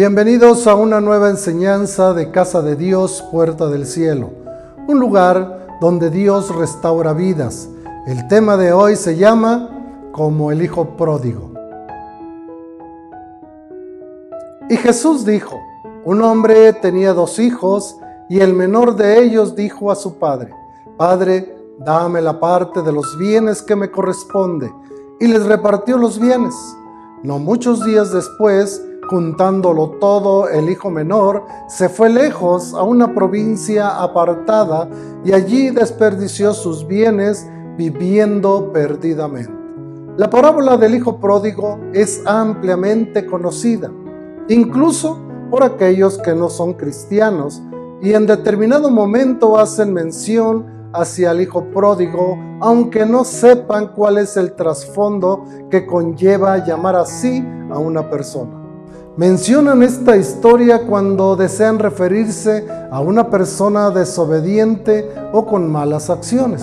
Bienvenidos 0.00 0.66
a 0.66 0.76
una 0.76 0.98
nueva 1.02 1.28
enseñanza 1.28 2.14
de 2.14 2.30
Casa 2.30 2.62
de 2.62 2.74
Dios, 2.74 3.22
Puerta 3.30 3.68
del 3.68 3.84
Cielo, 3.84 4.30
un 4.88 4.98
lugar 4.98 5.76
donde 5.78 6.08
Dios 6.08 6.56
restaura 6.56 7.12
vidas. 7.12 7.68
El 8.06 8.26
tema 8.26 8.56
de 8.56 8.72
hoy 8.72 8.96
se 8.96 9.18
llama 9.18 9.68
Como 10.12 10.52
el 10.52 10.62
Hijo 10.62 10.96
Pródigo. 10.96 11.52
Y 14.70 14.76
Jesús 14.78 15.26
dijo, 15.26 15.60
un 16.06 16.22
hombre 16.22 16.72
tenía 16.72 17.12
dos 17.12 17.38
hijos 17.38 17.94
y 18.30 18.40
el 18.40 18.54
menor 18.54 18.96
de 18.96 19.22
ellos 19.22 19.54
dijo 19.54 19.90
a 19.90 19.96
su 19.96 20.18
padre, 20.18 20.50
Padre, 20.96 21.54
dame 21.78 22.22
la 22.22 22.40
parte 22.40 22.80
de 22.80 22.90
los 22.90 23.18
bienes 23.18 23.60
que 23.60 23.76
me 23.76 23.90
corresponde. 23.90 24.72
Y 25.20 25.26
les 25.26 25.44
repartió 25.44 25.98
los 25.98 26.18
bienes. 26.18 26.54
No 27.22 27.38
muchos 27.38 27.84
días 27.84 28.10
después, 28.14 28.82
Juntándolo 29.10 29.88
todo, 29.98 30.48
el 30.48 30.70
hijo 30.70 30.88
menor 30.88 31.42
se 31.66 31.88
fue 31.88 32.08
lejos 32.10 32.74
a 32.74 32.84
una 32.84 33.12
provincia 33.12 34.00
apartada 34.00 34.88
y 35.24 35.32
allí 35.32 35.70
desperdició 35.70 36.54
sus 36.54 36.86
bienes 36.86 37.44
viviendo 37.76 38.72
perdidamente. 38.72 39.52
La 40.16 40.30
parábola 40.30 40.76
del 40.76 40.94
hijo 40.94 41.18
pródigo 41.18 41.80
es 41.92 42.24
ampliamente 42.24 43.26
conocida, 43.26 43.90
incluso 44.48 45.18
por 45.50 45.64
aquellos 45.64 46.16
que 46.18 46.32
no 46.32 46.48
son 46.48 46.74
cristianos 46.74 47.60
y 48.00 48.12
en 48.12 48.26
determinado 48.26 48.90
momento 48.90 49.58
hacen 49.58 49.92
mención 49.92 50.88
hacia 50.92 51.32
el 51.32 51.40
hijo 51.40 51.64
pródigo, 51.74 52.38
aunque 52.60 53.04
no 53.04 53.24
sepan 53.24 53.88
cuál 53.88 54.18
es 54.18 54.36
el 54.36 54.52
trasfondo 54.52 55.46
que 55.68 55.84
conlleva 55.84 56.64
llamar 56.64 56.94
así 56.94 57.44
a 57.72 57.78
una 57.80 58.08
persona. 58.08 58.59
Mencionan 59.20 59.82
esta 59.82 60.16
historia 60.16 60.86
cuando 60.86 61.36
desean 61.36 61.78
referirse 61.78 62.66
a 62.90 63.00
una 63.00 63.28
persona 63.28 63.90
desobediente 63.90 65.10
o 65.34 65.44
con 65.44 65.70
malas 65.70 66.08
acciones. 66.08 66.62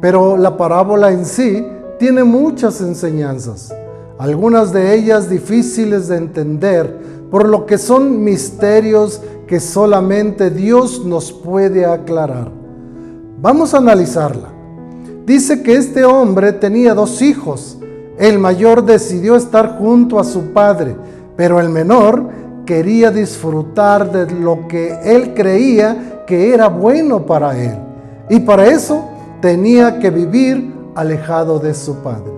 Pero 0.00 0.36
la 0.36 0.56
parábola 0.56 1.12
en 1.12 1.24
sí 1.24 1.64
tiene 2.00 2.24
muchas 2.24 2.80
enseñanzas, 2.80 3.72
algunas 4.18 4.72
de 4.72 4.96
ellas 4.96 5.30
difíciles 5.30 6.08
de 6.08 6.16
entender, 6.16 7.28
por 7.30 7.48
lo 7.48 7.66
que 7.66 7.78
son 7.78 8.24
misterios 8.24 9.22
que 9.46 9.60
solamente 9.60 10.50
Dios 10.50 11.04
nos 11.04 11.30
puede 11.30 11.86
aclarar. 11.86 12.50
Vamos 13.40 13.74
a 13.74 13.78
analizarla. 13.78 14.48
Dice 15.24 15.62
que 15.62 15.76
este 15.76 16.04
hombre 16.04 16.52
tenía 16.52 16.94
dos 16.94 17.22
hijos. 17.22 17.78
El 18.18 18.40
mayor 18.40 18.84
decidió 18.84 19.36
estar 19.36 19.78
junto 19.78 20.18
a 20.18 20.24
su 20.24 20.52
padre, 20.52 20.96
pero 21.36 21.60
el 21.60 21.68
menor 21.68 22.28
quería 22.64 23.10
disfrutar 23.10 24.10
de 24.10 24.32
lo 24.34 24.66
que 24.66 24.98
él 25.04 25.34
creía 25.34 26.24
que 26.26 26.52
era 26.52 26.68
bueno 26.68 27.24
para 27.24 27.56
él. 27.56 27.78
Y 28.28 28.40
para 28.40 28.66
eso 28.66 29.04
tenía 29.40 29.98
que 29.98 30.10
vivir 30.10 30.74
alejado 30.94 31.58
de 31.58 31.74
su 31.74 31.96
padre. 31.96 32.32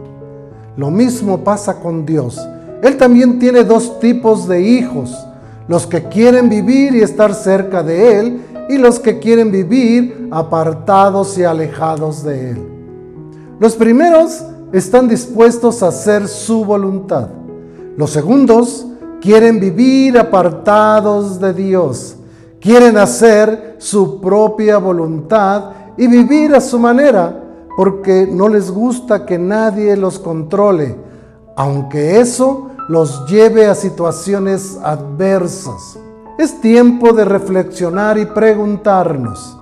Lo 0.77 0.91
mismo 0.91 1.43
pasa 1.43 1.81
con 1.81 2.05
Dios. 2.05 2.39
Él 2.83 2.97
también 2.97 3.39
tiene 3.39 3.65
dos 3.65 3.99
tipos 3.99 4.47
de 4.47 4.61
hijos. 4.61 5.17
Los 5.67 5.87
que 5.87 6.05
quieren 6.05 6.49
vivir 6.49 6.95
y 6.95 7.01
estar 7.01 7.35
cerca 7.35 7.83
de 7.83 8.21
Él 8.21 8.41
y 8.69 8.79
los 8.79 9.01
que 9.01 9.19
quieren 9.19 9.51
vivir 9.51 10.29
apartados 10.31 11.37
y 11.39 11.45
alejados 11.45 12.23
de 12.23 12.51
Él. 12.51 12.69
Los 13.59 13.75
primeros 13.75 14.45
están 14.73 15.09
dispuestos 15.09 15.83
a 15.83 15.89
hacer 15.89 16.29
su 16.29 16.65
voluntad. 16.65 17.29
Los 17.97 18.11
segundos 18.11 18.87
quieren 19.21 19.61
vivir 19.61 20.19
apartados 20.19 21.41
de 21.41 21.53
Dios, 21.53 22.17
quieren 22.61 22.97
hacer 22.99 23.77
su 23.79 24.21
propia 24.21 24.79
voluntad 24.79 25.73
y 25.97 26.07
vivir 26.07 26.55
a 26.55 26.61
su 26.61 26.79
manera 26.79 27.45
porque 27.77 28.29
no 28.29 28.49
les 28.49 28.71
gusta 28.71 29.25
que 29.25 29.39
nadie 29.39 29.97
los 29.97 30.19
controle, 30.19 30.97
aunque 31.57 32.19
eso 32.19 32.71
los 32.89 33.27
lleve 33.31 33.67
a 33.67 33.75
situaciones 33.77 34.79
adversas. 34.83 35.97
Es 36.39 36.61
tiempo 36.61 37.13
de 37.13 37.25
reflexionar 37.25 38.19
y 38.19 38.27
preguntarnos, 38.27 39.57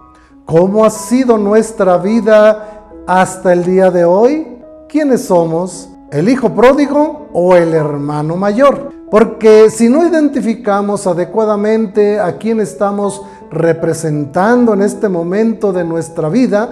¿cómo 0.47 0.85
ha 0.85 0.91
sido 0.91 1.37
nuestra 1.37 1.99
vida 1.99 2.93
hasta 3.07 3.53
el 3.53 3.65
día 3.65 3.91
de 3.91 4.07
hoy? 4.07 4.63
¿Quiénes 4.89 5.27
somos? 5.27 5.91
¿El 6.11 6.29
hijo 6.31 6.55
pródigo 6.55 7.27
o 7.35 7.55
el 7.55 7.75
hermano 7.75 8.37
mayor? 8.37 8.96
Porque 9.11 9.71
si 9.71 9.89
no 9.89 10.07
identificamos 10.07 11.07
adecuadamente 11.07 12.19
a 12.19 12.39
quién 12.39 12.61
estamos 12.61 13.23
representando 13.51 14.75
en 14.75 14.83
este 14.83 15.09
momento 15.09 15.73
de 15.73 15.85
nuestra 15.85 16.29
vida, 16.29 16.71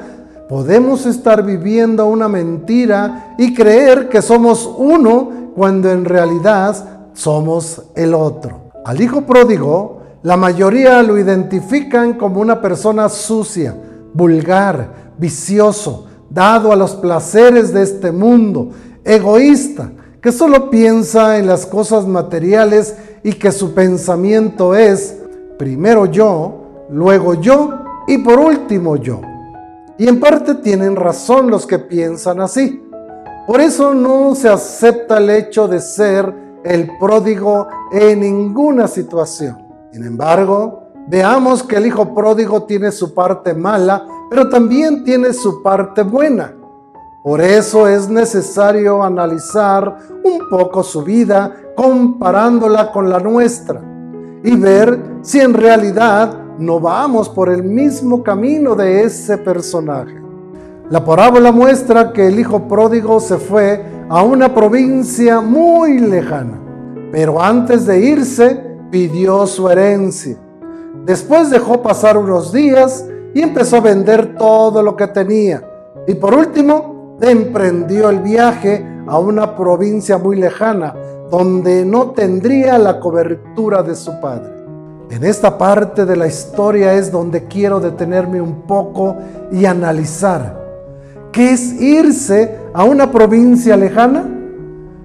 podemos 0.49 1.07
estar 1.07 1.45
viviendo 1.45 2.07
una 2.07 2.29
mentira 2.29 3.35
y 3.39 3.55
creer 3.55 4.09
que 4.09 4.21
somos 4.21 4.69
uno 4.77 5.53
cuando 5.55 5.91
en 5.91 6.05
realidad 6.05 7.09
somos 7.15 7.83
el 7.95 8.15
otro. 8.15 8.71
Al 8.85 9.01
hijo 9.01 9.23
pródigo, 9.23 10.03
la 10.23 10.37
mayoría 10.37 11.03
lo 11.03 11.19
identifican 11.19 12.15
como 12.15 12.41
una 12.41 12.61
persona 12.61 13.09
sucia, 13.09 13.77
vulgar, 14.13 15.13
vicioso, 15.19 16.07
dado 16.29 16.73
a 16.73 16.77
los 16.77 16.97
placeres 16.97 17.73
de 17.73 17.83
este 17.83 18.11
mundo, 18.11 18.71
egoísta, 19.05 19.91
que 20.25 20.33
solo 20.33 20.71
piensa 20.71 21.37
en 21.37 21.47
las 21.47 21.67
cosas 21.67 22.07
materiales 22.07 22.97
y 23.23 23.35
que 23.35 23.53
su 23.53 23.75
pensamiento 23.75 24.75
es 24.75 25.19
primero 25.59 26.07
yo, 26.07 26.87
luego 26.89 27.35
yo 27.35 27.75
y 28.07 28.17
por 28.17 28.39
último 28.39 28.97
yo. 28.97 29.21
Y 29.99 30.09
en 30.09 30.19
parte 30.21 30.55
tienen 30.55 30.97
razón 30.97 31.51
los 31.51 31.67
que 31.67 31.79
piensan 31.79 32.41
así. 32.41 32.83
Por 33.47 33.61
eso 33.61 33.93
no 33.93 34.35
se 34.35 34.49
acepta 34.49 35.19
el 35.19 35.29
hecho 35.29 35.69
de 35.69 35.79
ser 35.79 36.35
el 36.65 36.97
pródigo 36.99 37.69
en 37.93 38.21
ninguna 38.21 38.89
situación. 38.89 39.59
Sin 39.93 40.05
embargo, 40.05 40.85
veamos 41.07 41.63
que 41.63 41.77
el 41.77 41.85
hijo 41.85 42.15
pródigo 42.15 42.63
tiene 42.63 42.93
su 42.93 43.13
parte 43.13 43.53
mala, 43.53 44.07
pero 44.31 44.49
también 44.49 45.05
tiene 45.05 45.35
su 45.35 45.63
parte 45.63 46.03
buena. 46.03 46.55
Por 47.23 47.41
eso 47.41 47.89
es 47.89 48.09
necesario 48.09 49.03
analizar 49.03 49.97
un 50.25 50.49
poco 50.49 50.83
su 50.83 51.03
vida 51.03 51.55
comparándola 51.77 52.91
con 52.91 53.11
la 53.11 53.19
nuestra 53.19 53.81
y 54.43 54.57
ver 54.57 54.99
si 55.23 55.41
en 55.41 55.55
realidad 55.55 56.39
no 56.59 56.81
vamos 56.81 57.29
por 57.29 57.49
el 57.49 57.63
mismo 57.63 58.23
camino 58.23 58.75
de 58.75 59.03
ese 59.03 59.39
personaje. 59.39 60.23
La 60.91 61.05
parábola 61.05 61.51
muestra 61.51 62.13
que 62.13 62.27
el 62.27 62.39
hijo 62.39 62.69
pródigo 62.69 63.21
se 63.21 63.39
fue 63.39 63.85
a 64.09 64.23
una 64.23 64.55
provincia 64.55 65.41
muy 65.41 65.99
lejana, 65.99 66.61
pero 67.11 67.43
antes 67.43 67.87
de 67.87 68.01
irse 68.01 68.61
pidió 68.91 69.47
su 69.47 69.69
herencia. 69.69 70.37
Después 71.05 71.51
dejó 71.51 71.83
pasar 71.83 72.17
unos 72.17 72.53
días 72.53 73.07
y 73.35 73.43
empezó 73.43 73.77
a 73.77 73.81
vender 73.81 74.37
todo 74.37 74.83
lo 74.83 74.95
que 74.97 75.07
tenía. 75.09 75.63
Y 76.07 76.15
por 76.15 76.35
último, 76.35 76.94
emprendió 77.21 78.11
el 78.11 78.21
viaje 78.21 78.85
a 79.07 79.19
una 79.19 79.57
provincia 79.57 80.19
muy 80.19 80.37
lejana, 80.37 80.95
donde 81.31 81.85
no 81.85 82.11
tendría 82.11 82.79
la 82.79 83.01
cobertura 83.01 83.83
de 83.83 83.95
su 83.95 84.21
padre. 84.21 84.53
En 85.11 85.25
esta 85.25 85.57
parte 85.57 86.05
de 86.07 86.17
la 86.17 86.27
historia 86.27 86.95
es 86.95 87.13
donde 87.13 87.45
quiero 87.45 87.79
detenerme 87.79 88.41
un 88.41 88.63
poco 88.63 89.17
y 89.53 89.65
analizar. 89.65 90.63
¿Qué 91.31 91.53
es 91.53 91.81
irse 91.81 92.57
a 92.73 92.85
una 92.85 93.11
provincia 93.11 93.77
lejana? 93.77 94.25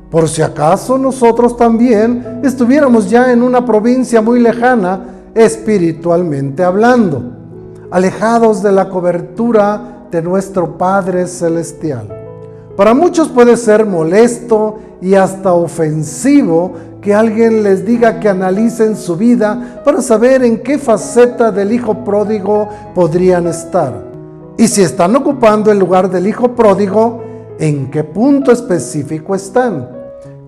Por 0.10 0.28
si 0.28 0.42
acaso 0.42 0.98
nosotros 0.98 1.56
también 1.58 2.42
estuviéramos 2.44 3.10
ya 3.10 3.32
en 3.32 3.44
una 3.44 3.66
provincia 3.66 4.22
muy 4.22 4.40
lejana 4.40 5.02
espiritualmente 5.36 6.64
hablando, 6.64 7.22
alejados 7.92 8.64
de 8.64 8.72
la 8.72 8.90
cobertura 8.90 9.99
de 10.12 10.22
nuestro 10.22 10.78
Padre 10.78 11.28
Celestial. 11.28 12.08
Para 12.76 12.94
muchos 12.94 13.28
puede 13.28 13.58
ser 13.58 13.86
molesto 13.86 14.78
y 15.02 15.16
hasta 15.16 15.54
ofensivo 15.54 16.74
que 17.02 17.14
alguien 17.14 17.64
les 17.64 17.86
diga 17.86 18.20
que 18.20 18.30
analicen 18.30 18.96
su 18.96 19.16
vida 19.16 19.82
para 19.84 20.02
saber 20.02 20.44
en 20.44 20.62
qué 20.62 20.78
faceta 20.78 21.52
del 21.52 21.72
hijo 21.72 22.04
pródigo 22.04 22.68
podrían 22.96 23.48
estar. 23.48 23.94
Y 24.58 24.68
si 24.68 24.82
están 24.82 25.16
ocupando 25.16 25.72
el 25.72 25.80
lugar 25.80 26.10
del 26.10 26.28
hijo 26.28 26.56
pródigo, 26.56 27.24
¿en 27.60 27.90
qué 27.90 28.04
punto 28.04 28.52
específico 28.52 29.36
están? 29.36 29.90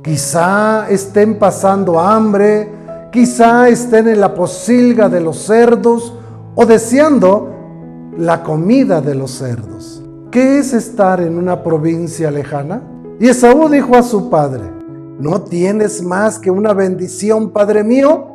Quizá 0.02 0.90
estén 0.90 1.38
pasando 1.38 2.00
hambre, 2.00 2.70
quizá 3.12 3.70
estén 3.70 4.08
en 4.08 4.20
la 4.20 4.34
posilga 4.34 5.08
de 5.08 5.22
los 5.22 5.38
cerdos 5.38 6.14
o 6.56 6.66
deseando 6.66 7.61
la 8.18 8.44
comida 8.44 9.02
de 9.02 9.16
los 9.16 9.32
cerdos. 9.32 10.04
¿Qué 10.32 10.60
es 10.60 10.74
estar 10.74 11.22
en 11.22 11.38
una 11.38 11.64
provincia 11.64 12.32
lejana? 12.32 12.82
Y 13.20 13.28
Esaú 13.28 13.70
dijo 13.70 13.96
a 13.96 14.04
su 14.04 14.30
padre, 14.30 14.64
¿no 15.20 15.42
tienes 15.42 16.02
más 16.02 16.40
que 16.40 16.52
una 16.52 16.74
bendición, 16.74 17.52
padre 17.52 17.84
mío? 17.84 18.32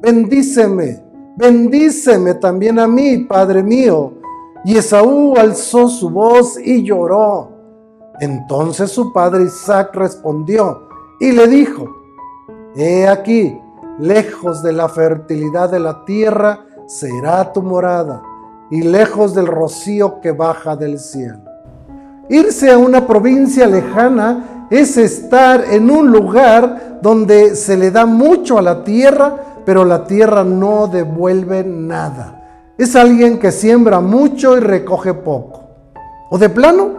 bendíceme, 0.00 1.02
bendíceme 1.36 2.34
también 2.34 2.78
a 2.78 2.86
mí, 2.86 3.18
Padre 3.18 3.62
mío. 3.62 4.14
Y 4.64 4.76
Esaú 4.76 5.36
alzó 5.36 5.88
su 5.88 6.10
voz 6.10 6.58
y 6.58 6.82
lloró. 6.82 7.52
Entonces 8.20 8.90
su 8.90 9.12
padre 9.12 9.44
Isaac 9.44 9.94
respondió 9.94 10.88
y 11.20 11.32
le 11.32 11.46
dijo, 11.46 11.88
He 12.74 13.06
aquí, 13.06 13.58
lejos 13.98 14.62
de 14.62 14.72
la 14.72 14.88
fertilidad 14.88 15.70
de 15.70 15.78
la 15.78 16.04
tierra 16.04 16.64
será 16.86 17.52
tu 17.52 17.62
morada, 17.62 18.22
y 18.70 18.82
lejos 18.82 19.34
del 19.34 19.46
rocío 19.46 20.20
que 20.20 20.32
baja 20.32 20.76
del 20.76 20.98
cielo. 20.98 21.40
Irse 22.28 22.70
a 22.70 22.78
una 22.78 23.06
provincia 23.06 23.66
lejana 23.66 24.66
es 24.70 24.96
estar 24.98 25.64
en 25.70 25.90
un 25.90 26.10
lugar 26.10 26.98
donde 27.00 27.56
se 27.56 27.76
le 27.76 27.90
da 27.90 28.04
mucho 28.04 28.58
a 28.58 28.62
la 28.62 28.84
tierra, 28.84 29.36
pero 29.64 29.84
la 29.84 30.04
tierra 30.04 30.44
no 30.44 30.88
devuelve 30.88 31.64
nada. 31.64 32.34
Es 32.76 32.94
alguien 32.94 33.38
que 33.38 33.50
siembra 33.50 34.00
mucho 34.00 34.56
y 34.56 34.60
recoge 34.60 35.14
poco. 35.14 35.70
O 36.30 36.38
de 36.38 36.50
plano, 36.50 36.90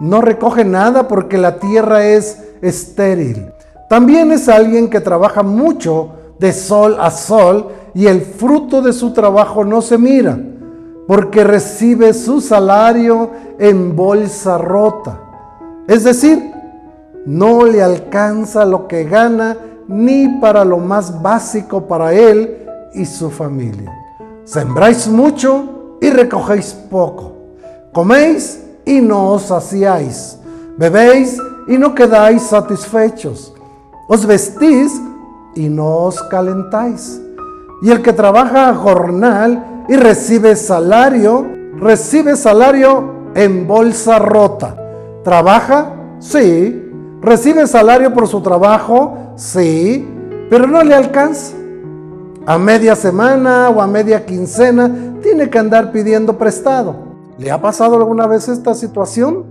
no 0.00 0.22
recoge 0.22 0.64
nada 0.64 1.06
porque 1.06 1.36
la 1.36 1.58
tierra 1.58 2.06
es 2.06 2.42
estéril. 2.62 3.52
También 3.90 4.32
es 4.32 4.48
alguien 4.48 4.88
que 4.88 5.00
trabaja 5.00 5.42
mucho 5.42 6.12
de 6.38 6.52
sol 6.54 6.96
a 6.98 7.10
sol 7.10 7.68
y 7.92 8.06
el 8.06 8.22
fruto 8.22 8.80
de 8.80 8.94
su 8.94 9.12
trabajo 9.12 9.64
no 9.64 9.82
se 9.82 9.98
mira 9.98 10.38
porque 11.06 11.44
recibe 11.44 12.12
su 12.14 12.40
salario 12.40 13.30
en 13.58 13.96
bolsa 13.96 14.58
rota. 14.58 15.20
Es 15.88 16.04
decir, 16.04 16.52
no 17.26 17.64
le 17.64 17.82
alcanza 17.82 18.64
lo 18.64 18.86
que 18.86 19.04
gana 19.04 19.56
ni 19.88 20.40
para 20.40 20.64
lo 20.64 20.78
más 20.78 21.20
básico 21.20 21.86
para 21.86 22.12
él 22.12 22.66
y 22.94 23.04
su 23.04 23.30
familia. 23.30 23.92
Sembráis 24.44 25.08
mucho 25.08 25.96
y 26.00 26.10
recogéis 26.10 26.72
poco. 26.72 27.32
Coméis 27.92 28.64
y 28.84 29.00
no 29.00 29.32
os 29.32 29.42
saciáis. 29.42 30.38
Bebéis 30.76 31.38
y 31.68 31.76
no 31.76 31.94
quedáis 31.94 32.42
satisfechos. 32.42 33.52
Os 34.08 34.24
vestís 34.26 34.92
y 35.54 35.68
no 35.68 35.98
os 35.98 36.22
calentáis. 36.22 37.20
Y 37.82 37.90
el 37.90 38.02
que 38.02 38.12
trabaja 38.12 38.70
a 38.70 38.74
jornal 38.74 39.69
y 39.88 39.96
recibe 39.96 40.56
salario, 40.56 41.46
recibe 41.76 42.36
salario 42.36 43.32
en 43.34 43.66
bolsa 43.66 44.18
rota. 44.18 44.76
¿Trabaja? 45.24 45.94
Sí. 46.18 46.86
¿Recibe 47.20 47.66
salario 47.66 48.12
por 48.12 48.26
su 48.28 48.40
trabajo? 48.40 49.34
Sí. 49.36 50.08
Pero 50.48 50.66
no 50.66 50.82
le 50.82 50.94
alcanza 50.94 51.54
a 52.46 52.58
media 52.58 52.96
semana 52.96 53.70
o 53.70 53.80
a 53.80 53.86
media 53.86 54.24
quincena, 54.24 54.90
tiene 55.22 55.50
que 55.50 55.58
andar 55.58 55.92
pidiendo 55.92 56.38
prestado. 56.38 56.96
¿Le 57.38 57.50
ha 57.50 57.60
pasado 57.60 57.96
alguna 57.96 58.26
vez 58.26 58.48
esta 58.48 58.74
situación? 58.74 59.44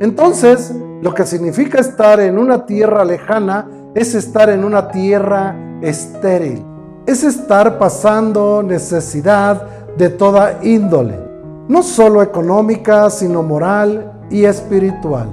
Entonces, 0.00 0.74
lo 1.02 1.14
que 1.14 1.24
significa 1.24 1.80
estar 1.80 2.20
en 2.20 2.38
una 2.38 2.66
tierra 2.66 3.04
lejana 3.04 3.66
es 3.94 4.14
estar 4.14 4.50
en 4.50 4.64
una 4.64 4.88
tierra 4.88 5.56
estéril. 5.80 6.64
Es 7.08 7.24
estar 7.24 7.78
pasando 7.78 8.62
necesidad 8.62 9.66
de 9.96 10.10
toda 10.10 10.58
índole, 10.62 11.18
no 11.66 11.82
solo 11.82 12.20
económica, 12.20 13.08
sino 13.08 13.42
moral 13.42 14.12
y 14.28 14.44
espiritual. 14.44 15.26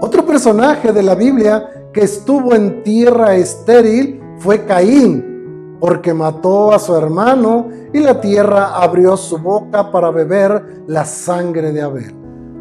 Otro 0.00 0.24
personaje 0.24 0.92
de 0.92 1.02
la 1.02 1.14
Biblia 1.14 1.90
que 1.92 2.04
estuvo 2.04 2.54
en 2.54 2.82
tierra 2.82 3.34
estéril 3.34 4.18
fue 4.38 4.64
Caín, 4.64 5.76
porque 5.78 6.14
mató 6.14 6.72
a 6.72 6.78
su 6.78 6.96
hermano 6.96 7.68
y 7.92 7.98
la 7.98 8.18
tierra 8.18 8.76
abrió 8.82 9.14
su 9.18 9.36
boca 9.36 9.92
para 9.92 10.10
beber 10.10 10.84
la 10.86 11.04
sangre 11.04 11.70
de 11.70 11.82
Abel. 11.82 12.14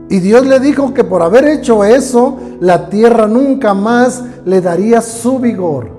Y 0.09 0.19
Dios 0.19 0.45
le 0.45 0.59
dijo 0.59 0.93
que 0.93 1.05
por 1.05 1.21
haber 1.21 1.47
hecho 1.47 1.85
eso, 1.85 2.37
la 2.59 2.89
tierra 2.89 3.25
nunca 3.25 3.73
más 3.73 4.21
le 4.43 4.59
daría 4.59 4.99
su 4.99 5.39
vigor. 5.39 5.91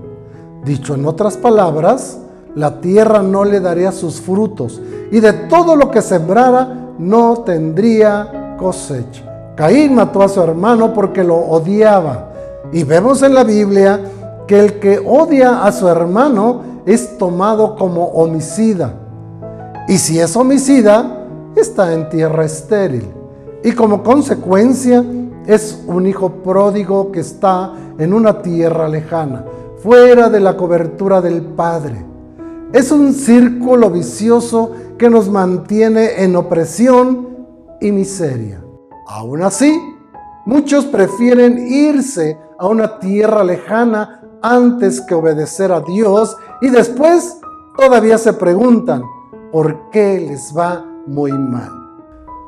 Dicho 0.63 0.95
en 0.95 1.07
otras 1.07 1.39
palabras, 1.39 2.19
la 2.55 2.81
tierra 2.81 3.23
no 3.23 3.45
le 3.45 3.61
daría 3.61 3.93
sus 3.93 4.21
frutos 4.21 4.81
y 5.11 5.21
de 5.21 5.33
todo 5.33 5.77
lo 5.77 5.91
que 5.91 6.03
sembrara 6.03 6.93
no 6.99 7.39
tendría 7.39 8.57
cosecha. 8.59 9.53
Caín 9.57 9.95
mató 9.95 10.23
a 10.23 10.29
su 10.29 10.41
hermano 10.43 10.93
porque 10.93 11.25
lo 11.25 11.37
odiaba. 11.37 12.29
Y 12.73 12.85
vemos 12.85 13.23
en 13.23 13.35
la 13.35 13.45
Biblia 13.45 14.01
que 14.47 14.61
el 14.61 14.79
que 14.79 14.99
odia 14.99 15.65
a 15.65 15.73
su 15.73 15.89
hermano 15.89 16.63
es 16.87 17.19
tomado 17.19 17.77
como 17.77 18.07
homicida. 18.07 18.95
Y 19.89 19.99
si 19.99 20.19
es 20.19 20.37
homicida, 20.37 21.27
está 21.57 21.93
en 21.93 22.09
tierra 22.09 22.45
estéril. 22.45 23.07
Y 23.63 23.73
como 23.73 24.03
consecuencia, 24.03 25.05
es 25.47 25.83
un 25.87 26.07
hijo 26.07 26.31
pródigo 26.31 27.11
que 27.13 27.21
está 27.21 27.73
en 27.99 28.15
una 28.15 28.41
tierra 28.41 28.89
lejana, 28.89 29.45
fuera 29.83 30.31
de 30.31 30.41
la 30.41 30.57
cobertura 30.57 31.21
del 31.21 31.43
Padre. 31.43 32.10
Es 32.73 32.93
un 32.93 33.13
círculo 33.15 33.91
vicioso 33.91 34.71
que 34.97 35.11
nos 35.11 35.29
mantiene 35.29 36.23
en 36.23 36.37
opresión 36.37 37.29
y 37.81 37.91
miseria. 37.91 38.63
Aún 39.09 39.43
así, 39.43 39.77
muchos 40.47 40.85
prefieren 40.85 41.67
irse 41.67 42.39
a 42.61 42.69
una 42.69 43.01
tierra 43.01 43.43
lejana 43.43 44.23
antes 44.41 45.01
que 45.01 45.15
obedecer 45.15 45.73
a 45.73 45.81
Dios 45.81 46.37
y 46.63 46.69
después 46.69 47.39
todavía 47.77 48.19
se 48.19 48.35
preguntan 48.35 49.03
por 49.51 49.91
qué 49.91 50.25
les 50.29 50.57
va 50.57 50.87
muy 51.09 51.33
mal. 51.33 51.73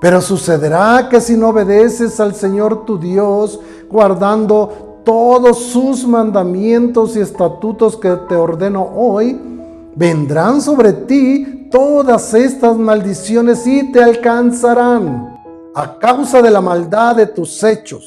Pero 0.01 0.21
sucederá 0.21 1.09
que 1.11 1.21
si 1.21 1.37
no 1.37 1.49
obedeces 1.49 2.21
al 2.21 2.37
Señor 2.37 2.85
tu 2.85 2.97
Dios, 2.97 3.59
guardando 3.91 5.01
todos 5.05 5.59
sus 5.65 6.07
mandamientos 6.07 7.17
y 7.17 7.21
estatutos 7.21 7.97
que 7.97 8.11
te 8.29 8.37
ordeno 8.37 8.89
hoy, 8.95 9.49
vendrán 9.94 10.61
sobre 10.61 10.93
ti 10.93 11.69
todas 11.71 12.35
estas 12.35 12.77
maldiciones 12.77 13.67
y 13.67 13.93
te 13.93 14.03
alcanzarán 14.03 15.39
a 15.75 15.99
causa 15.99 16.43
de 16.43 16.51
la 16.51 16.61
maldad 16.61 17.17
de 17.17 17.27
tus 17.27 17.63
hechos, 17.63 18.06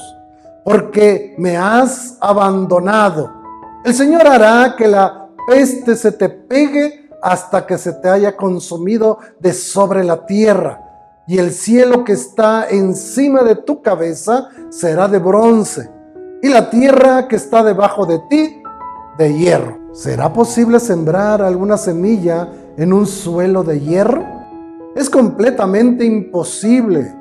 porque 0.63 1.36
me 1.38 1.58
has 1.58 2.18
abandonado 2.20 3.46
el 3.86 3.94
Señor 3.94 4.25
hará 4.25 4.74
que 4.75 4.88
la 4.88 5.27
peste 5.48 5.96
se 5.96 6.12
te 6.12 6.27
pegue 6.27 7.08
hasta 7.22 7.68
que 7.68 7.77
se 7.77 7.94
te 7.94 8.10
haya 8.10 8.36
consumido 8.36 9.20
de 9.39 9.54
sobre 9.54 10.04
la 10.04 10.25
tierra. 10.25 10.82
Y 11.27 11.38
el 11.38 11.51
cielo 11.51 12.04
que 12.04 12.13
está 12.13 12.68
encima 12.68 13.44
de 13.44 13.56
tu 13.58 13.84
cabeza 13.84 14.50
será 14.70 15.08
de 15.08 15.20
bronce. 15.20 15.88
Y 16.42 16.50
la 16.50 16.72
tierra 16.72 17.27
que 17.27 17.36
está 17.36 17.63
debajo 17.63 18.08
de 18.08 18.24
ti, 18.27 18.63
de 19.20 19.38
hierro. 19.38 19.85
¿Será 19.96 20.34
posible 20.34 20.82
sembrar 20.82 21.42
alguna 21.42 21.78
semilla 21.78 22.52
en 22.75 22.92
un 22.92 23.06
suelo 23.06 23.64
de 23.64 23.80
hierro? 23.80 24.25
Es 24.94 25.10
completamente 25.10 26.04
imposible. 26.04 27.16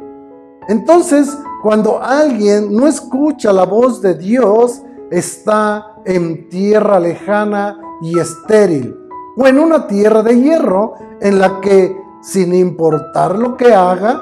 Entonces, 0.66 1.38
cuando 1.62 2.02
alguien 2.02 2.75
no 2.75 2.88
escucha 2.88 3.52
la 3.52 3.64
voz 3.64 4.02
de 4.02 4.14
Dios, 4.16 4.83
está 5.12 5.99
en 6.04 6.49
tierra 6.49 6.99
lejana 6.99 7.78
y 8.02 8.19
estéril, 8.19 8.97
o 9.37 9.47
en 9.47 9.61
una 9.61 9.87
tierra 9.87 10.25
de 10.25 10.40
hierro 10.40 10.95
en 11.21 11.38
la 11.38 11.61
que, 11.61 11.97
sin 12.23 12.52
importar 12.57 13.38
lo 13.38 13.57
que 13.57 13.73
haga, 13.73 14.21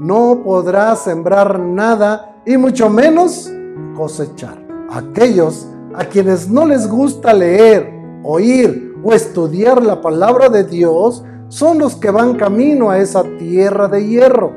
no 0.00 0.42
podrá 0.44 0.96
sembrar 0.96 1.60
nada 1.60 2.40
y 2.44 2.56
mucho 2.56 2.90
menos 2.90 3.48
cosechar. 3.94 4.60
Aquellos 4.90 5.68
a 5.94 6.04
quienes 6.04 6.48
no 6.48 6.64
les 6.66 6.88
gusta 6.88 7.32
leer, 7.32 7.91
oír 8.24 8.94
o 9.02 9.12
estudiar 9.12 9.82
la 9.82 10.00
palabra 10.00 10.48
de 10.48 10.64
Dios 10.64 11.24
son 11.48 11.78
los 11.78 11.96
que 11.96 12.10
van 12.10 12.36
camino 12.36 12.90
a 12.90 12.98
esa 12.98 13.22
tierra 13.38 13.88
de 13.88 14.06
hierro. 14.06 14.52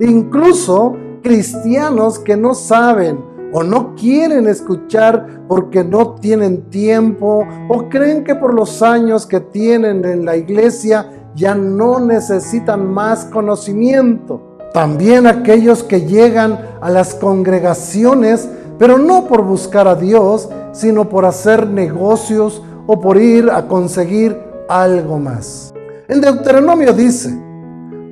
Incluso 0.00 0.96
cristianos 1.22 2.18
que 2.18 2.36
no 2.36 2.54
saben 2.54 3.18
o 3.52 3.62
no 3.62 3.94
quieren 3.94 4.46
escuchar 4.46 5.42
porque 5.48 5.82
no 5.84 6.14
tienen 6.14 6.70
tiempo 6.70 7.46
o 7.68 7.88
creen 7.88 8.24
que 8.24 8.34
por 8.34 8.54
los 8.54 8.82
años 8.82 9.26
que 9.26 9.40
tienen 9.40 10.04
en 10.04 10.24
la 10.24 10.36
iglesia 10.36 11.10
ya 11.34 11.54
no 11.54 12.00
necesitan 12.00 12.90
más 12.92 13.24
conocimiento. 13.26 14.58
También 14.72 15.26
aquellos 15.26 15.82
que 15.82 16.02
llegan 16.02 16.58
a 16.80 16.90
las 16.90 17.14
congregaciones, 17.14 18.48
pero 18.78 18.98
no 18.98 19.26
por 19.26 19.42
buscar 19.42 19.88
a 19.88 19.94
Dios, 19.94 20.48
sino 20.72 21.08
por 21.08 21.24
hacer 21.24 21.66
negocios 21.68 22.62
o 22.88 22.98
por 22.98 23.16
ir 23.16 23.48
a 23.50 23.68
conseguir 23.68 24.36
algo 24.68 25.20
más. 25.20 25.72
En 26.08 26.20
Deuteronomio 26.20 26.92
dice, 26.92 27.30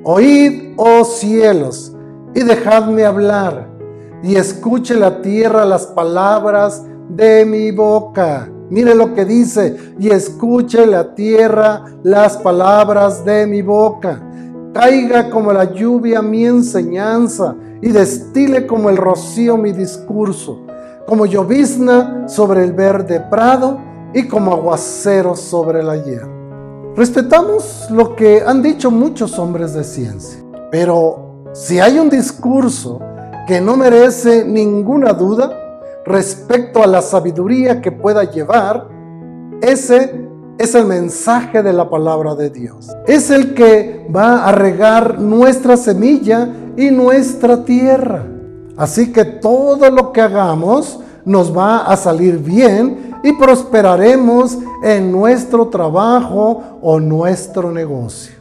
oíd, 0.03 0.73
oh 0.77 1.03
cielos, 1.03 1.93
y 2.33 2.43
dejadme 2.43 3.03
hablar 3.03 3.75
y 4.23 4.35
escuche 4.35 4.95
la 4.95 5.21
tierra 5.21 5.65
las 5.65 5.87
palabras 5.87 6.83
de 7.09 7.45
mi 7.45 7.71
boca. 7.71 8.49
Mire 8.69 8.95
lo 8.95 9.13
que 9.13 9.25
dice, 9.25 9.77
y 9.99 10.09
escuche 10.09 10.85
la 10.85 11.15
tierra 11.15 11.85
las 12.03 12.37
palabras 12.37 13.23
de 13.23 13.47
mi 13.47 13.61
boca. 13.61 14.21
Caiga 14.73 15.29
como 15.29 15.53
la 15.53 15.71
lluvia 15.73 16.21
mi 16.21 16.45
enseñanza, 16.45 17.55
y 17.81 17.89
destile 17.91 18.67
como 18.67 18.89
el 18.89 18.97
rocío 18.97 19.55
mi 19.55 19.71
discurso, 19.71 20.65
como 21.05 21.25
llovizna 21.25 22.27
sobre 22.27 22.63
el 22.63 22.73
verde 22.73 23.23
prado, 23.29 23.79
y 24.13 24.27
como 24.27 24.53
aguacero 24.53 25.35
sobre 25.35 25.83
la 25.83 25.97
hierba. 25.97 26.33
Respetamos 26.95 27.87
lo 27.91 28.15
que 28.15 28.41
han 28.45 28.61
dicho 28.61 28.89
muchos 28.89 29.37
hombres 29.37 29.73
de 29.73 29.83
ciencia, 29.83 30.43
pero 30.71 31.43
si 31.53 31.79
hay 31.79 31.99
un 31.99 32.09
discurso 32.09 32.99
que 33.47 33.61
no 33.61 33.77
merece 33.77 34.43
ninguna 34.45 35.13
duda 35.13 35.51
respecto 36.05 36.83
a 36.83 36.87
la 36.87 37.01
sabiduría 37.01 37.81
que 37.81 37.91
pueda 37.91 38.23
llevar, 38.23 38.87
ese 39.61 40.27
es 40.57 40.75
el 40.75 40.85
mensaje 40.85 41.61
de 41.61 41.73
la 41.73 41.89
palabra 41.89 42.35
de 42.35 42.49
Dios. 42.49 42.89
Es 43.05 43.29
el 43.29 43.53
que 43.53 44.07
va 44.13 44.45
a 44.45 44.51
regar 44.51 45.19
nuestra 45.19 45.77
semilla 45.77 46.49
y 46.75 46.89
nuestra 46.91 47.63
tierra. 47.63 48.25
Así 48.75 49.11
que 49.11 49.25
todo 49.25 49.89
lo 49.89 50.11
que 50.11 50.21
hagamos 50.21 50.99
nos 51.25 51.55
va 51.55 51.79
a 51.79 51.97
salir 51.97 52.37
bien 52.37 53.06
y 53.23 53.33
prosperaremos 53.33 54.57
en 54.83 55.11
nuestro 55.11 55.67
trabajo 55.67 56.61
o 56.81 56.99
nuestro 56.99 57.71
negocio. 57.71 58.35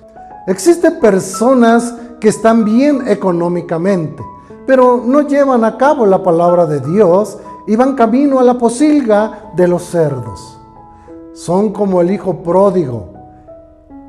Existen 0.47 1.01
personas 1.01 1.95
que 2.21 2.29
están 2.29 2.65
bien 2.65 3.09
económicamente, 3.09 4.23
pero 4.67 5.03
no 5.05 5.23
llevan 5.23 5.65
a 5.65 5.77
cabo 5.77 6.07
la 6.07 6.23
palabra 6.23 6.67
de 6.67 6.81
Dios 6.81 7.39
y 7.67 7.77
van 7.77 7.97
camino 7.97 8.39
a 8.39 8.45
la 8.45 8.55
posilga 8.55 9.51
de 9.57 9.69
los 9.69 9.83
cerdos. 9.83 10.59
Son 11.35 11.73
como 11.73 12.01
el 12.01 12.11
hijo 12.11 12.43
pródigo. 12.43 13.13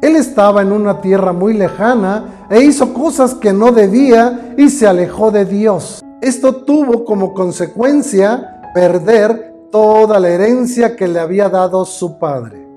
Él 0.02 0.16
estaba 0.16 0.62
en 0.62 0.72
una 0.72 1.02
tierra 1.02 1.34
muy 1.34 1.54
lejana 1.54 2.46
e 2.50 2.62
hizo 2.62 2.94
cosas 2.94 3.34
que 3.34 3.52
no 3.52 3.72
debía 3.72 4.54
y 4.58 4.70
se 4.70 4.88
alejó 4.88 5.32
de 5.32 5.46
Dios. 5.46 6.04
Esto 6.22 6.56
tuvo 6.58 7.04
como 7.04 7.34
consecuencia 7.34 8.62
perder 8.74 9.57
toda 9.72 10.20
la 10.20 10.30
herencia 10.30 10.96
que 10.96 11.08
le 11.08 11.20
había 11.20 11.50
dado 11.50 11.86
su 11.86 12.18
padre. 12.20 12.68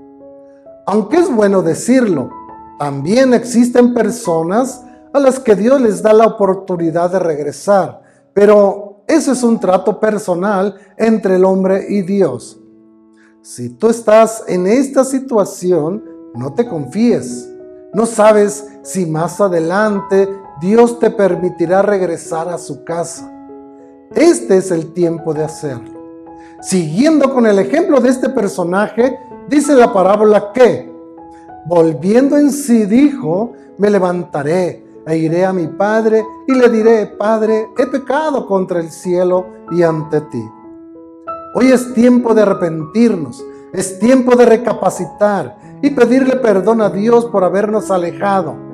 Aunque 0.87 1.18
es 1.18 1.35
bueno 1.35 1.62
decirlo, 1.62 2.30
también 2.78 3.35
existen 3.35 3.94
personas 3.94 4.85
a 5.12 5.20
las 5.20 5.38
que 5.38 5.54
Dios 5.54 5.80
les 5.80 6.02
da 6.02 6.12
la 6.12 6.26
oportunidad 6.26 7.11
de 7.11 7.18
regresar, 7.18 8.00
pero 8.32 9.02
ese 9.06 9.32
es 9.32 9.42
un 9.42 9.59
trato 9.59 9.99
personal 10.00 10.75
entre 10.97 11.37
el 11.37 11.44
hombre 11.44 11.87
y 11.88 12.02
Dios. 12.02 12.61
Si 13.42 13.70
tú 13.70 13.88
estás 13.88 14.44
en 14.49 14.66
esta 14.66 15.04
situación, 15.04 16.04
no 16.35 16.54
te 16.54 16.68
confíes. 16.68 17.49
No 17.92 18.06
sabes 18.06 18.66
si 18.82 19.06
más 19.06 19.40
adelante 19.40 20.28
Dios 20.61 20.99
te 20.99 21.11
permitirá 21.11 21.82
regresar 21.82 22.49
a 22.49 22.59
su 22.59 22.85
casa. 22.85 23.30
Este 24.14 24.59
es 24.59 24.70
el 24.70 24.92
tiempo 24.92 25.35
de 25.35 25.44
hacerlo. 25.44 26.00
Siguiendo 26.61 27.33
con 27.33 27.47
el 27.47 27.59
ejemplo 27.59 28.00
de 28.00 28.11
este 28.11 28.29
personaje, 28.29 29.19
dice 29.49 29.75
la 29.75 29.93
parábola 29.93 30.52
que, 30.52 30.93
volviendo 31.67 32.37
en 32.37 32.52
sí, 32.52 32.87
dijo, 32.87 33.52
me 33.79 33.90
levantaré 33.90 34.85
e 35.07 35.17
iré 35.17 35.45
a 35.45 35.52
mi 35.52 35.67
padre 35.67 36.25
y 36.47 36.55
le 36.55 36.69
diré, 36.69 37.07
Padre, 37.07 37.69
he 37.79 37.87
pecado 37.87 38.47
contra 38.47 38.81
el 38.81 38.90
cielo 38.90 39.47
y 39.71 39.83
ante 39.83 40.21
ti. 40.23 40.45
Hoy 41.55 41.73
es 41.73 41.95
tiempo 41.95 42.35
de 42.35 42.43
arrepentirnos, 42.43 43.45
es 43.73 43.99
tiempo 43.99 44.37
de 44.37 44.47
recapacitar 44.47 45.57
y 45.83 45.90
pedirle 45.90 46.37
perdón 46.37 46.83
a 46.83 46.90
Dios 46.90 47.25
por 47.26 47.43
habernos 47.43 47.90
alejado 47.90 48.71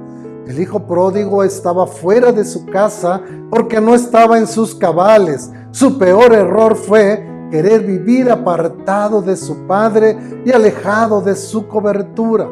el 0.46 0.60
hijo 0.60 0.86
pródigo 0.86 1.42
estaba 1.42 1.88
fuera 1.88 2.30
de 2.30 2.44
su 2.44 2.66
casa 2.66 3.20
porque 3.50 3.80
no 3.80 3.96
estaba 3.96 4.38
en 4.38 4.46
sus 4.46 4.76
cabales. 4.76 5.50
Su 5.72 5.98
peor 5.98 6.32
error 6.32 6.76
fue 6.76 7.26
querer 7.50 7.82
vivir 7.82 8.30
apartado 8.30 9.22
de 9.22 9.36
su 9.36 9.66
padre 9.66 10.16
y 10.44 10.52
alejado 10.52 11.20
de 11.20 11.34
su 11.34 11.66
cobertura. 11.66 12.48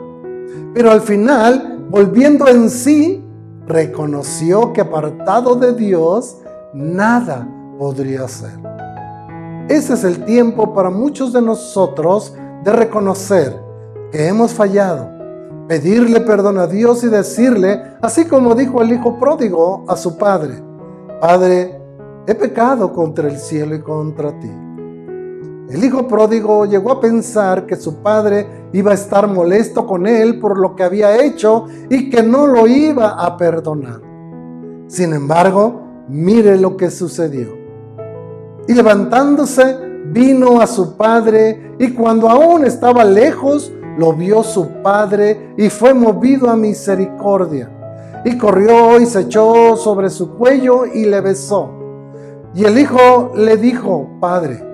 Pero 0.73 0.91
al 0.91 1.01
final, 1.01 1.87
volviendo 1.91 2.49
en 2.49 2.71
sí, 2.71 3.25
reconoció 3.67 4.73
que 4.73 4.81
apartado 4.81 5.57
de 5.57 5.75
Dios, 5.75 6.39
nada 6.73 7.49
podría 7.79 8.29
ser. 8.29 8.59
Ese 9.69 9.95
es 9.95 10.05
el 10.05 10.25
tiempo 10.25 10.75
para 10.75 10.91
muchos 10.91 11.33
de 11.33 11.41
nosotros 11.41 12.35
de 12.63 12.73
reconocer 12.73 13.59
que 14.13 14.29
hemos 14.29 14.53
fallado 14.53 15.15
pedirle 15.69 16.21
perdón 16.21 16.59
a 16.59 16.67
Dios 16.67 17.03
y 17.05 17.09
decirle, 17.09 17.83
así 18.03 18.27
como 18.27 18.55
dijo 18.55 18.83
el 18.83 18.93
hijo 18.93 19.19
pródigo 19.19 19.85
a 19.89 19.97
su 19.97 20.17
padre, 20.17 20.63
Padre, 21.21 21.81
he 22.27 22.35
pecado 22.35 22.93
contra 22.93 23.29
el 23.29 23.39
cielo 23.39 23.75
y 23.75 23.81
contra 23.81 24.39
ti. 24.41 24.51
El 25.69 25.83
hijo 25.83 26.07
pródigo 26.07 26.67
llegó 26.67 26.93
a 26.93 27.01
pensar 27.01 27.65
que 27.65 27.77
su 27.77 28.03
padre 28.03 28.69
iba 28.73 28.91
a 28.91 28.95
estar 28.95 29.27
molesto 29.27 29.87
con 29.87 30.07
él 30.07 30.39
por 30.39 30.59
lo 30.59 30.77
que 30.77 30.83
había 30.83 31.25
hecho 31.25 31.67
y 31.89 32.11
que 32.11 32.23
no 32.23 32.47
lo 32.47 32.67
iba 32.67 33.11
a 33.25 33.37
perdonar. 33.39 34.01
Sin 34.89 35.15
embargo, 35.15 35.81
mire 36.09 36.59
lo 36.59 36.77
que 36.77 36.91
sucedió. 36.91 37.57
Y 38.69 38.75
levantándose, 38.75 39.79
vino 40.07 40.61
a 40.61 40.67
su 40.67 40.97
padre 40.97 41.75
y 41.79 41.93
cuando 41.93 42.29
aún 42.29 42.67
estaba 42.67 43.03
lejos, 43.03 43.73
lo 43.97 44.13
vio 44.13 44.43
su 44.43 44.69
padre 44.83 45.55
y 45.57 45.71
fue 45.71 45.95
movido 45.95 46.51
a 46.51 46.57
misericordia. 46.57 47.71
Y 48.27 48.37
corrió 48.37 49.01
y 49.01 49.07
se 49.07 49.21
echó 49.21 49.77
sobre 49.77 50.11
su 50.11 50.37
cuello 50.37 50.85
y 50.85 51.07
le 51.07 51.21
besó. 51.23 51.71
Y 52.55 52.65
el 52.65 52.79
hijo 52.79 53.33
le 53.35 53.57
dijo, 53.57 54.09
Padre, 54.21 54.74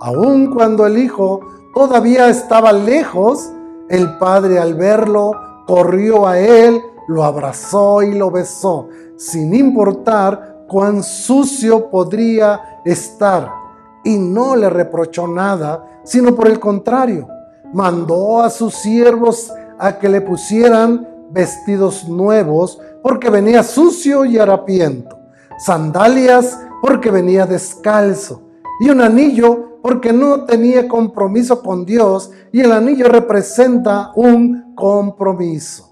Aun 0.00 0.46
cuando 0.46 0.86
el 0.86 0.96
hijo 0.96 1.40
todavía 1.74 2.28
estaba 2.28 2.72
lejos, 2.72 3.52
el 3.88 4.16
padre 4.18 4.58
al 4.58 4.74
verlo 4.74 5.32
corrió 5.66 6.26
a 6.26 6.38
él, 6.38 6.80
lo 7.06 7.22
abrazó 7.22 8.02
y 8.02 8.14
lo 8.14 8.30
besó, 8.30 8.88
sin 9.16 9.54
importar 9.54 10.64
cuán 10.68 11.02
sucio 11.02 11.90
podría 11.90 12.80
estar 12.84 13.52
y 14.02 14.16
no 14.16 14.56
le 14.56 14.70
reprochó 14.70 15.26
nada, 15.26 16.00
sino 16.04 16.34
por 16.34 16.48
el 16.48 16.58
contrario, 16.58 17.28
mandó 17.74 18.40
a 18.40 18.48
sus 18.48 18.74
siervos 18.74 19.52
a 19.78 19.98
que 19.98 20.08
le 20.08 20.22
pusieran 20.22 21.06
vestidos 21.30 22.08
nuevos 22.08 22.80
porque 23.02 23.28
venía 23.28 23.62
sucio 23.62 24.24
y 24.24 24.38
harapiento, 24.38 25.18
sandalias 25.58 26.58
porque 26.80 27.10
venía 27.10 27.44
descalzo 27.44 28.42
y 28.80 28.88
un 28.88 29.02
anillo 29.02 29.69
porque 29.82 30.12
no 30.12 30.44
tenía 30.44 30.88
compromiso 30.88 31.62
con 31.62 31.84
Dios 31.84 32.30
y 32.52 32.60
el 32.60 32.72
anillo 32.72 33.08
representa 33.08 34.12
un 34.14 34.74
compromiso. 34.74 35.90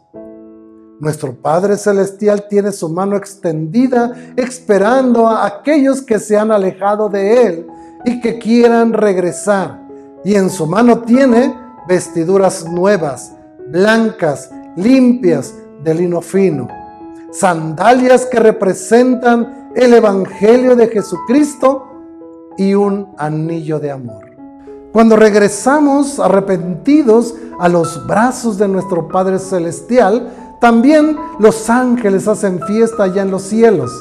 Nuestro 1.01 1.33
Padre 1.35 1.77
Celestial 1.77 2.47
tiene 2.49 2.73
su 2.73 2.89
mano 2.89 3.17
extendida 3.17 4.13
esperando 4.37 5.29
a 5.29 5.47
aquellos 5.47 6.03
que 6.03 6.19
se 6.19 6.37
han 6.37 6.51
alejado 6.51 7.09
de 7.09 7.47
Él 7.47 7.67
y 8.05 8.21
que 8.21 8.39
quieran 8.39 8.93
regresar. 8.93 9.87
Y 10.25 10.35
en 10.35 10.51
su 10.51 10.67
mano 10.67 11.03
tiene 11.03 11.55
vestiduras 11.87 12.69
nuevas, 12.69 13.33
blancas, 13.69 14.51
limpias, 14.77 15.55
de 15.85 15.95
lino 15.95 16.21
fino. 16.21 16.67
Sandalias 17.31 18.27
que 18.27 18.41
representan 18.41 19.71
el 19.77 19.95
Evangelio 19.95 20.75
de 20.75 20.89
Jesucristo 20.89 21.87
y 22.59 22.75
un 22.75 23.09
anillo 23.17 23.81
de 23.81 23.91
amor. 23.91 24.27
Cuando 24.93 25.17
regresamos 25.17 26.19
arrepentidos 26.19 27.35
a 27.59 27.69
los 27.69 28.07
brazos 28.07 28.59
de 28.59 28.69
nuestro 28.69 29.09
Padre 29.09 29.39
Celestial, 29.39 30.57
también 30.61 31.17
los 31.39 31.71
ángeles 31.71 32.27
hacen 32.27 32.61
fiesta 32.67 33.05
allá 33.05 33.23
en 33.23 33.31
los 33.31 33.43
cielos 33.43 33.93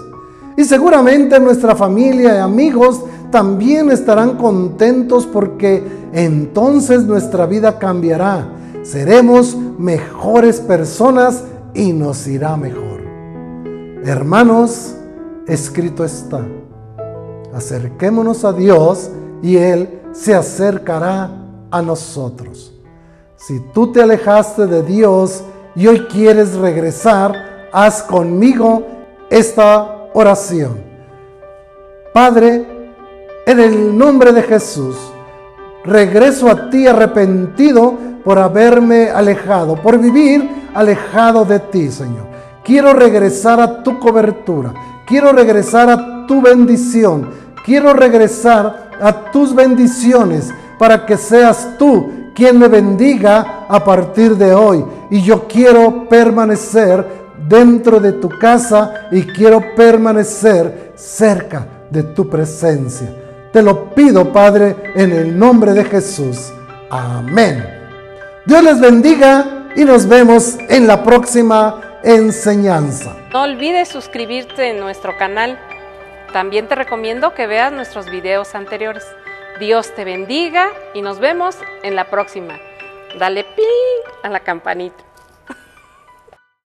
Y 0.57 0.63
seguramente 0.63 1.39
nuestra 1.39 1.75
familia 1.75 2.35
y 2.35 2.39
amigos 2.39 3.03
también 3.29 3.91
estarán 3.91 4.37
contentos 4.37 5.27
porque 5.27 5.83
entonces 6.13 7.03
nuestra 7.03 7.45
vida 7.45 7.77
cambiará. 7.77 8.47
Seremos 8.81 9.55
mejores 9.77 10.59
personas 10.61 11.43
y 11.75 11.93
nos 11.93 12.25
irá 12.27 12.57
mejor. 12.57 13.01
Hermanos, 14.03 14.95
escrito 15.45 16.03
está. 16.03 16.43
Acerquémonos 17.57 18.45
a 18.45 18.53
Dios 18.53 19.09
y 19.41 19.57
Él 19.57 19.99
se 20.11 20.35
acercará 20.35 21.31
a 21.71 21.81
nosotros. 21.81 22.71
Si 23.35 23.59
tú 23.73 23.91
te 23.91 23.99
alejaste 23.99 24.67
de 24.67 24.83
Dios 24.83 25.43
y 25.75 25.87
hoy 25.87 26.01
quieres 26.01 26.53
regresar, 26.53 27.33
haz 27.73 28.03
conmigo 28.03 28.83
esta 29.31 30.07
oración. 30.13 30.77
Padre, 32.13 32.63
en 33.47 33.59
el 33.59 33.97
nombre 33.97 34.33
de 34.33 34.43
Jesús, 34.43 34.95
regreso 35.83 36.51
a 36.51 36.69
ti 36.69 36.85
arrepentido 36.85 37.95
por 38.23 38.37
haberme 38.37 39.09
alejado, 39.09 39.81
por 39.81 39.97
vivir 39.97 40.47
alejado 40.75 41.43
de 41.43 41.57
ti, 41.57 41.89
Señor. 41.89 42.27
Quiero 42.63 42.93
regresar 42.93 43.59
a 43.59 43.81
tu 43.81 43.97
cobertura, 43.97 44.75
quiero 45.07 45.31
regresar 45.31 45.89
a 45.89 46.27
tu 46.27 46.39
bendición, 46.41 47.46
quiero 47.67 47.93
regresar 47.93 48.91
a 49.01 49.29
tus 49.29 49.53
bendiciones 49.53 50.53
para 50.79 51.05
que 51.05 51.17
seas 51.17 51.77
tú 51.77 52.31
quien 52.33 52.57
me 52.57 52.69
bendiga 52.69 53.65
a 53.67 53.83
partir 53.83 54.37
de 54.37 54.53
hoy. 54.53 54.85
Y 55.11 55.21
yo 55.21 55.45
quiero 55.49 56.07
permanecer 56.07 57.05
dentro 57.45 57.99
de 57.99 58.13
tu 58.13 58.29
casa 58.29 59.09
y 59.11 59.23
quiero 59.23 59.75
permanecer 59.75 60.93
cerca 60.95 61.67
de 61.89 62.03
tu 62.03 62.29
presencia. 62.29 63.13
Te 63.51 63.61
lo 63.61 63.93
pido, 63.93 64.31
Padre, 64.31 64.93
en 64.95 65.11
el 65.11 65.37
nombre 65.37 65.73
de 65.73 65.83
Jesús. 65.83 66.53
Amén. 66.89 67.65
Dios 68.45 68.63
les 68.63 68.79
bendiga 68.79 69.67
y 69.75 69.83
nos 69.83 70.07
vemos 70.07 70.57
en 70.69 70.87
la 70.87 71.03
próxima 71.03 71.81
enseñanza. 72.01 73.13
No 73.33 73.41
olvides 73.41 73.89
suscribirte 73.89 74.69
en 74.69 74.79
nuestro 74.79 75.17
canal. 75.17 75.59
También 76.33 76.67
te 76.67 76.75
recomiendo 76.75 77.33
que 77.33 77.47
veas 77.47 77.71
nuestros 77.71 78.09
videos 78.09 78.53
anteriores. 78.55 79.05
Dios 79.59 79.93
te 79.95 80.03
bendiga 80.03 80.69
y 80.93 81.01
nos 81.01 81.19
vemos 81.19 81.57
en 81.83 81.95
la 81.95 82.09
próxima. 82.09 82.59
Dale 83.17 83.43
ping 83.43 84.11
a 84.23 84.29
la 84.29 84.41
campanita. 84.41 85.06